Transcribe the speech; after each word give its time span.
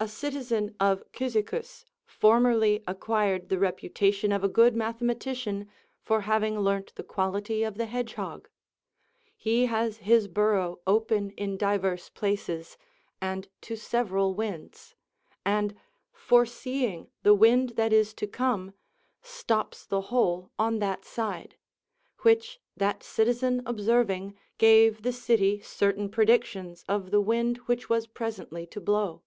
A 0.00 0.06
citizen 0.06 0.76
of 0.78 1.02
Cyzicus 1.12 1.84
formerly 2.06 2.84
acquired 2.86 3.48
the 3.48 3.58
reputation 3.58 4.30
of 4.30 4.44
a 4.44 4.48
good 4.48 4.76
mathematician 4.76 5.68
for 6.00 6.20
having 6.20 6.60
learnt 6.60 6.94
the 6.94 7.02
quality 7.02 7.64
of 7.64 7.76
the 7.78 7.86
hedge 7.86 8.14
hog: 8.14 8.48
he 9.34 9.66
has 9.66 9.96
his 9.96 10.28
burrow 10.28 10.78
open 10.86 11.30
in 11.32 11.56
divers 11.56 12.10
places, 12.10 12.78
and 13.20 13.48
to 13.62 13.74
several 13.74 14.34
winds, 14.36 14.94
and, 15.44 15.74
foreseeing 16.12 17.10
the 17.24 17.34
wind 17.34 17.70
that 17.70 17.92
is 17.92 18.14
to 18.14 18.28
come, 18.28 18.74
stops 19.20 19.84
the 19.84 20.02
hole 20.12 20.52
on 20.60 20.78
that 20.78 21.04
side, 21.04 21.56
which 22.20 22.60
that 22.76 23.02
citizen 23.02 23.62
observing, 23.66 24.38
gave 24.58 25.02
the 25.02 25.12
city 25.12 25.58
certain 25.60 26.08
predictions 26.08 26.84
of 26.88 27.10
the 27.10 27.20
wind 27.20 27.56
which 27.66 27.88
was 27.88 28.06
presently 28.06 28.64
to 28.64 28.80
blow. 28.80 29.24